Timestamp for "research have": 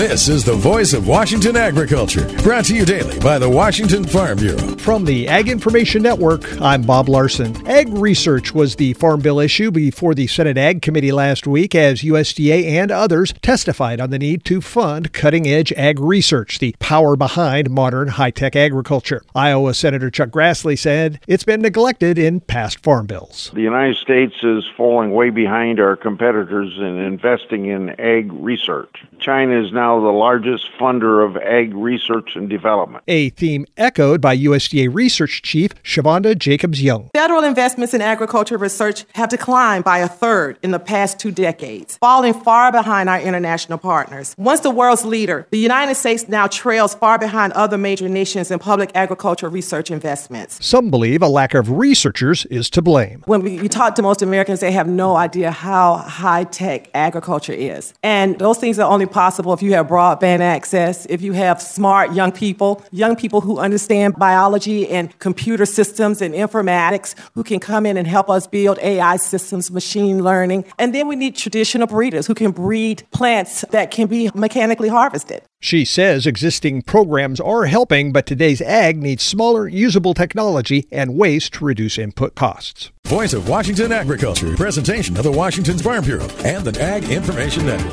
38.58-39.30